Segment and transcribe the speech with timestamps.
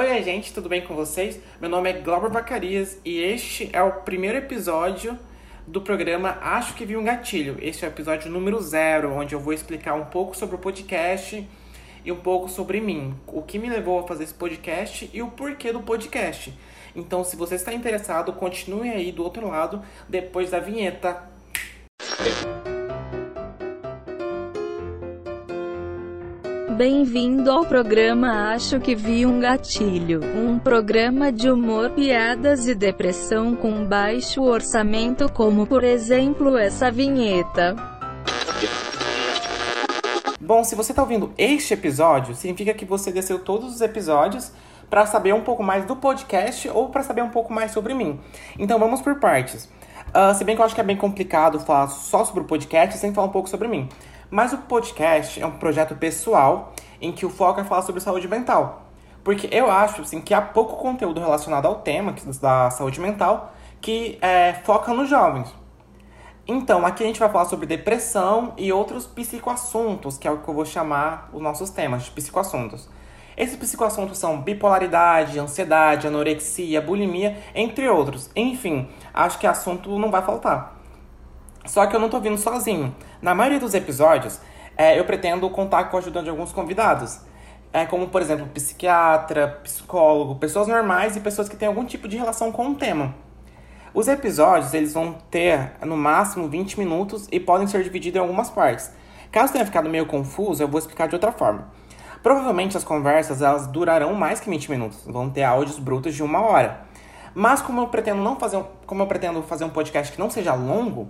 [0.00, 1.38] Oi, gente, tudo bem com vocês?
[1.60, 5.14] Meu nome é Glauber Bacarias e este é o primeiro episódio
[5.66, 7.58] do programa Acho que Vi um Gatilho.
[7.60, 11.46] Este é o episódio número zero, onde eu vou explicar um pouco sobre o podcast
[12.02, 13.14] e um pouco sobre mim.
[13.26, 16.58] O que me levou a fazer esse podcast e o porquê do podcast.
[16.96, 21.28] Então, se você está interessado, continue aí do outro lado depois da vinheta.
[26.80, 33.54] Bem-vindo ao programa Acho que Vi um Gatilho, um programa de humor, piadas e depressão
[33.54, 37.76] com baixo orçamento, como por exemplo essa vinheta.
[40.40, 44.50] Bom, se você está ouvindo este episódio, significa que você desceu todos os episódios
[44.88, 48.18] para saber um pouco mais do podcast ou para saber um pouco mais sobre mim.
[48.58, 49.68] Então vamos por partes.
[50.14, 52.98] Uh, se bem que eu acho que é bem complicado falar só sobre o podcast
[52.98, 53.86] sem falar um pouco sobre mim.
[54.30, 58.28] Mas o podcast é um projeto pessoal em que o foco é falar sobre saúde
[58.28, 58.82] mental.
[59.24, 64.18] Porque eu acho assim, que há pouco conteúdo relacionado ao tema da saúde mental que
[64.20, 65.52] é, foca nos jovens.
[66.46, 70.48] Então, aqui a gente vai falar sobre depressão e outros psicoassuntos, que é o que
[70.48, 72.88] eu vou chamar os nossos temas de psicoassuntos.
[73.36, 78.30] Esses psicoassuntos são bipolaridade, ansiedade, anorexia, bulimia, entre outros.
[78.36, 80.79] Enfim, acho que assunto não vai faltar.
[81.70, 82.92] Só que eu não tô vindo sozinho.
[83.22, 84.40] Na maioria dos episódios,
[84.76, 87.20] é, eu pretendo contar com a ajuda de alguns convidados.
[87.72, 92.16] É, como, por exemplo, psiquiatra, psicólogo, pessoas normais e pessoas que têm algum tipo de
[92.16, 93.14] relação com o tema.
[93.94, 98.50] Os episódios eles vão ter no máximo 20 minutos e podem ser divididos em algumas
[98.50, 98.90] partes.
[99.30, 101.68] Caso tenha ficado meio confuso, eu vou explicar de outra forma.
[102.20, 106.40] Provavelmente as conversas elas durarão mais que 20 minutos, vão ter áudios brutos de uma
[106.40, 106.80] hora.
[107.32, 110.52] Mas como eu pretendo não fazer, como eu pretendo fazer um podcast que não seja
[110.52, 111.08] longo,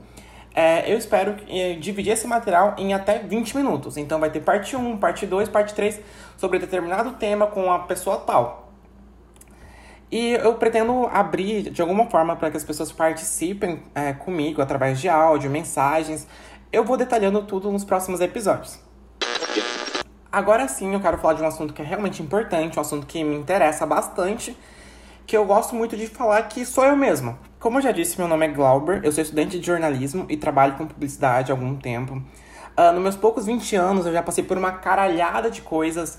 [0.55, 3.97] é, eu espero é, dividir esse material em até 20 minutos.
[3.97, 6.01] Então vai ter parte 1, parte 2, parte 3
[6.37, 8.69] sobre determinado tema com a pessoa tal.
[10.11, 15.01] E eu pretendo abrir de alguma forma para que as pessoas participem é, comigo através
[15.01, 16.27] de áudio, mensagens.
[16.73, 18.81] Eu vou detalhando tudo nos próximos episódios.
[20.33, 23.23] Agora sim, eu quero falar de um assunto que é realmente importante, um assunto que
[23.23, 24.57] me interessa bastante,
[25.27, 27.50] que eu gosto muito de falar, que sou eu mesma.
[27.61, 30.77] Como eu já disse, meu nome é Glauber, eu sou estudante de jornalismo e trabalho
[30.77, 32.15] com publicidade há algum tempo.
[32.15, 36.19] Uh, nos meus poucos 20 anos, eu já passei por uma caralhada de coisas.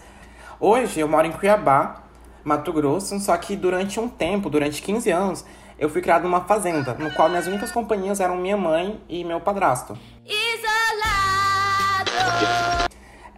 [0.59, 2.03] Hoje, eu moro em Cuiabá,
[2.43, 5.43] Mato Grosso, só que durante um tempo, durante 15 anos,
[5.79, 9.41] eu fui criado numa fazenda, no qual minhas únicas companhias eram minha mãe e meu
[9.41, 9.97] padrasto.
[10.23, 10.61] Isolado!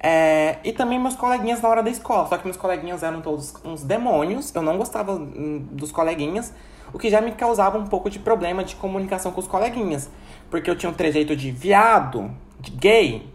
[0.06, 3.54] É, e também meus coleguinhas na hora da escola, só que meus coleguinhas eram todos
[3.64, 6.54] uns demônios, eu não gostava hum, dos coleguinhas,
[6.92, 10.10] o que já me causava um pouco de problema de comunicação com os coleguinhas.
[10.52, 13.28] Porque eu tinha um trejeito de viado, de gay.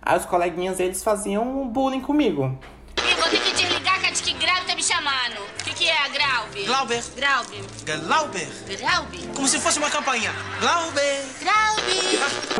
[0.00, 2.58] Aí os coleguinhas, eles faziam bullying comigo.
[2.96, 5.38] E vou ter que desligar, que que Grau tá me chamando.
[5.60, 6.66] O que, que é a Grauber?
[6.66, 7.02] Glauber.
[7.14, 7.60] Grauber.
[7.84, 8.48] Glauber.
[8.66, 9.20] Grauber.
[9.36, 10.32] Como se fosse uma campainha.
[10.60, 11.19] Glauber.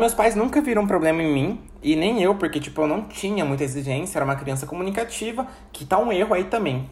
[0.01, 1.61] Meus pais nunca viram problema em mim.
[1.79, 4.17] E nem eu, porque, tipo, eu não tinha muita exigência.
[4.17, 5.45] Era uma criança comunicativa.
[5.71, 6.89] Que tá um erro aí também.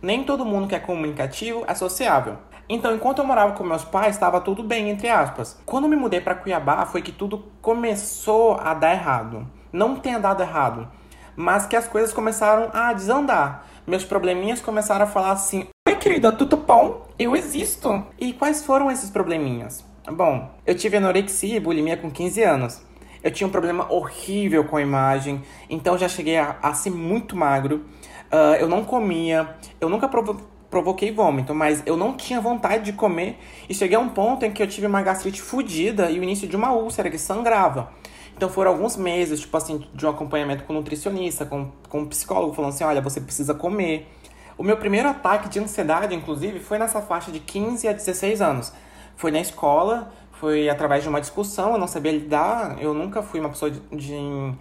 [0.00, 2.36] Nem todo mundo que é comunicativo é sociável.
[2.68, 5.60] Então, enquanto eu morava com meus pais, estava tudo bem, entre aspas.
[5.66, 9.44] Quando me mudei para Cuiabá, foi que tudo começou a dar errado.
[9.72, 10.88] Não tenha dado errado,
[11.34, 13.66] mas que as coisas começaram a desandar.
[13.84, 17.08] Meus probleminhas começaram a falar assim: Oi, querida, tudo bom?
[17.18, 18.06] Eu existo.
[18.20, 19.84] E quais foram esses probleminhas?
[20.10, 22.82] Bom, eu tive anorexia e bulimia com 15 anos.
[23.22, 25.40] Eu tinha um problema horrível com a imagem,
[25.70, 27.84] então já cheguei a, a ser muito magro.
[28.32, 32.94] Uh, eu não comia, eu nunca provo provoquei vômito, mas eu não tinha vontade de
[32.94, 36.22] comer e cheguei a um ponto em que eu tive uma gastrite fodida e o
[36.22, 37.92] início de uma úlcera que sangrava.
[38.34, 42.06] Então foram alguns meses, tipo assim, de um acompanhamento com um nutricionista, com, com um
[42.06, 44.08] psicólogo, falando assim, olha, você precisa comer.
[44.56, 48.72] O meu primeiro ataque de ansiedade, inclusive, foi nessa faixa de 15 a 16 anos.
[49.16, 53.38] Foi na escola, foi através de uma discussão, eu não sabia lidar, eu nunca fui
[53.38, 54.54] uma pessoa de,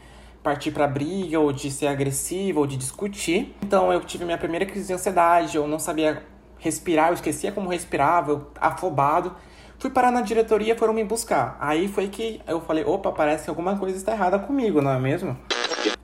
[0.43, 3.55] partir para briga ou de ser agressivo ou de discutir.
[3.61, 6.23] Então eu tive minha primeira crise de ansiedade, eu não sabia
[6.59, 9.35] respirar, eu esquecia como respirava, eu afobado.
[9.79, 11.57] Fui parar na diretoria, foram me buscar.
[11.59, 14.99] Aí foi que eu falei, opa, parece que alguma coisa está errada comigo, não é
[14.99, 15.35] mesmo?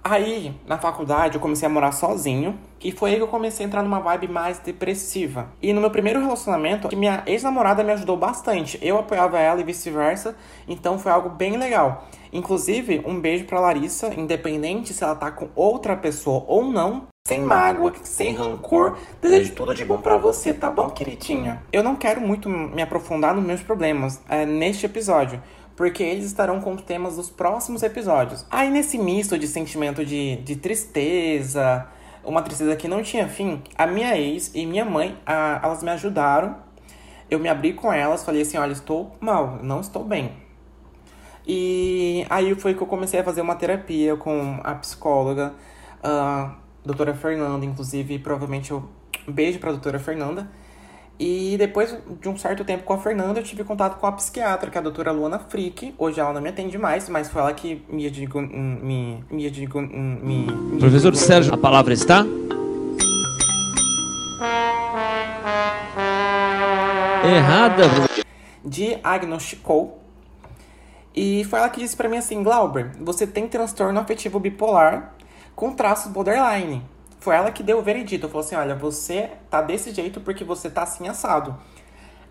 [0.03, 3.68] Aí, na faculdade, eu comecei a morar sozinho, e foi aí que eu comecei a
[3.68, 5.50] entrar numa vibe mais depressiva.
[5.62, 8.79] E no meu primeiro relacionamento, minha ex-namorada me ajudou bastante.
[8.81, 10.35] Eu apoiava ela e vice-versa,
[10.68, 12.07] então foi algo bem legal.
[12.31, 17.07] Inclusive, um beijo pra Larissa, independente se ela tá com outra pessoa ou não.
[17.27, 21.62] Sem mágoa, sem rancor, desejo tudo de bom para você, tá bom, queridinha?
[21.74, 25.41] Eu não quero muito me aprofundar nos meus problemas é, neste episódio,
[25.77, 28.44] porque eles estarão com temas dos próximos episódios.
[28.50, 31.88] Aí, nesse misto de sentimento de, de tristeza,
[32.24, 35.91] uma tristeza que não tinha fim, a minha ex e minha mãe, a, elas me
[35.91, 36.57] ajudaram.
[37.29, 40.31] Eu me abri com elas, falei assim, olha, estou mal, não estou bem.
[41.45, 45.53] E aí foi que eu comecei a fazer uma terapia com a psicóloga,
[46.03, 48.83] a doutora Fernanda, inclusive, provavelmente eu
[49.27, 50.50] beijo pra doutora Fernanda.
[51.19, 54.69] E depois de um certo tempo com a Fernanda, eu tive contato com a psiquiatra,
[54.69, 55.96] que é a doutora Luana Frick.
[55.98, 59.81] Hoje ela não me atende mais, mas foi ela que me digo, me, me, digo,
[59.81, 62.24] me, me Professor Sérgio, a palavra está?
[67.25, 67.84] Errada.
[68.63, 70.00] Diagnosticou.
[71.16, 75.16] E foi ela que disse para mim assim, Glauber, você tem transtorno afetivo bipolar
[75.56, 76.84] com traços borderline
[77.27, 78.29] foi ela que deu o veredito.
[78.29, 81.57] Falou assim: olha, você tá desse jeito porque você tá assim assado.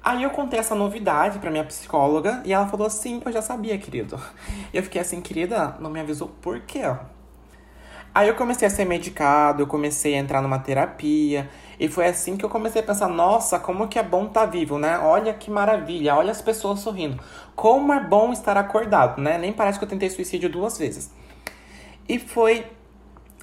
[0.03, 3.77] Aí eu contei essa novidade pra minha psicóloga e ela falou assim: eu já sabia,
[3.77, 4.19] querido.
[4.73, 6.81] Eu fiquei assim, querida, não me avisou por quê?
[8.15, 11.51] Aí eu comecei a ser medicado, eu comecei a entrar numa terapia.
[11.79, 14.47] E foi assim que eu comecei a pensar: nossa, como que é bom estar tá
[14.47, 14.99] vivo, né?
[15.01, 17.23] Olha que maravilha, olha as pessoas sorrindo.
[17.55, 19.37] Como é bom estar acordado, né?
[19.37, 21.13] Nem parece que eu tentei suicídio duas vezes.
[22.09, 22.65] E foi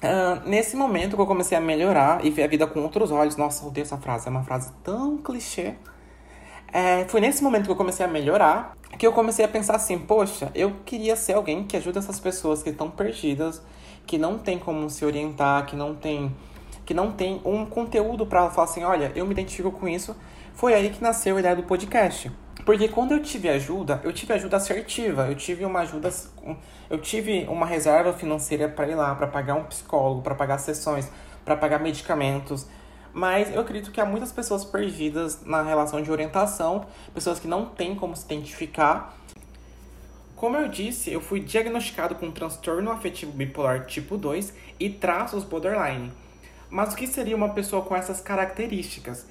[0.04, 3.36] Uh, nesse momento que eu comecei a melhorar e ver a vida com outros olhos,
[3.36, 5.74] nossa, odeio essa frase, é uma frase tão clichê.
[6.70, 9.98] É, foi nesse momento que eu comecei a melhorar que eu comecei a pensar assim:
[9.98, 13.62] poxa, eu queria ser alguém que ajuda essas pessoas que estão perdidas,
[14.06, 16.34] que não tem como se orientar, que não tem,
[16.84, 20.14] que não tem um conteúdo para falar assim: olha, eu me identifico com isso.
[20.54, 22.30] Foi aí que nasceu a ideia do podcast.
[22.64, 26.10] Porque quando eu tive ajuda, eu tive ajuda assertiva, eu tive uma ajuda,
[26.88, 31.10] eu tive uma reserva financeira para ir lá, para pagar um psicólogo, para pagar sessões,
[31.44, 32.66] para pagar medicamentos.
[33.12, 37.66] Mas eu acredito que há muitas pessoas perdidas na relação de orientação, pessoas que não
[37.66, 39.14] têm como se identificar.
[40.34, 46.10] Como eu disse, eu fui diagnosticado com transtorno afetivo bipolar tipo 2 e traços borderline.
[46.70, 49.26] Mas o que seria uma pessoa com essas características?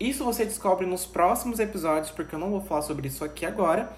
[0.00, 3.90] Isso você descobre nos próximos episódios, porque eu não vou falar sobre isso aqui agora.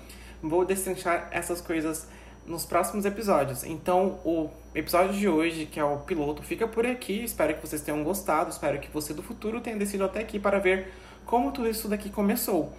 [0.43, 2.08] Vou destrinchar essas coisas
[2.47, 3.64] nos próximos episódios.
[3.64, 7.23] Então, o episódio de hoje, que é o piloto, fica por aqui.
[7.23, 8.50] Espero que vocês tenham gostado.
[8.50, 10.93] Espero que você do futuro tenha descido até aqui para ver
[11.26, 12.73] como tudo isso daqui começou.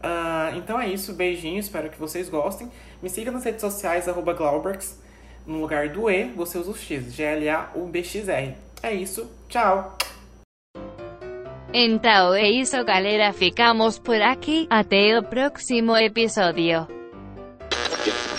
[0.00, 2.70] Uh, então é isso, beijinho, espero que vocês gostem.
[3.02, 4.98] Me siga nas redes sociais, arroba Glaubergs.
[5.46, 8.54] No lugar do E, você usa o X, G-L-A-U-B-X-R.
[8.82, 10.09] É isso, tchau!
[11.72, 16.99] Então é isso galera ficamos por aqui, até o próximo episódio.